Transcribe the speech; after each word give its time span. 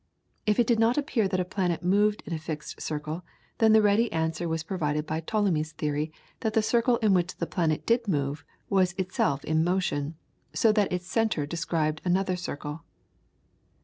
If 0.47 0.59
it 0.59 0.65
did 0.65 0.79
not 0.79 0.97
appear 0.97 1.27
that 1.27 1.39
a 1.39 1.45
planet 1.45 1.83
moved 1.83 2.23
in 2.25 2.33
a 2.33 2.39
fixed 2.39 2.81
circle, 2.81 3.23
then 3.59 3.71
the 3.71 3.83
ready 3.83 4.11
answer 4.11 4.47
was 4.49 4.63
provided 4.63 5.05
by 5.05 5.19
Ptolemy's 5.19 5.73
theory 5.73 6.11
that 6.39 6.55
the 6.55 6.63
circle 6.63 6.97
in 7.03 7.13
which 7.13 7.37
the 7.37 7.45
planet 7.45 7.85
did 7.85 8.07
move 8.07 8.43
was 8.67 8.93
itself 8.97 9.45
in 9.45 9.63
motion, 9.63 10.15
so 10.53 10.71
that 10.71 10.91
its 10.91 11.05
centre 11.05 11.45
described 11.45 12.01
another 12.03 12.35
circle. 12.35 12.81